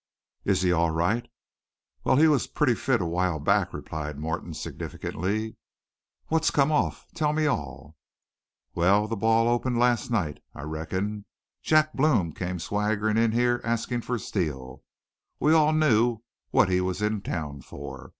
"Is 0.45 0.63
he 0.63 0.71
all 0.71 0.89
right?" 0.89 1.27
"Wal, 2.05 2.15
he 2.15 2.27
was 2.27 2.47
pretty 2.47 2.73
fit 2.73 3.01
a 3.01 3.03
little 3.03 3.11
while 3.11 3.37
back," 3.37 3.71
replied 3.71 4.17
Morton 4.17 4.55
significantly. 4.55 5.57
"What's 6.25 6.49
come 6.49 6.71
off? 6.71 7.05
Tell 7.13 7.33
me 7.33 7.45
all." 7.45 7.95
"Wal, 8.73 9.07
the 9.07 9.15
ball 9.15 9.47
opened 9.47 9.77
last 9.77 10.09
night, 10.09 10.39
I 10.55 10.63
reckon. 10.63 11.25
Jack 11.61 11.93
Blome 11.93 12.33
came 12.33 12.57
swaggerin' 12.57 13.15
in 13.17 13.31
here 13.33 13.61
askin' 13.63 14.01
for 14.01 14.17
Steele. 14.17 14.81
We 15.39 15.53
all 15.53 15.71
knew 15.71 16.23
what 16.49 16.67
he 16.67 16.81
was 16.81 17.03
in 17.03 17.21
town 17.21 17.61
for. 17.61 18.09